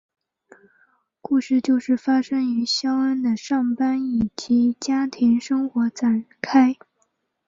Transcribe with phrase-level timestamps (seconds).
[1.21, 6.75] 故事就是发生于肖恩的上班以及家庭生活展开。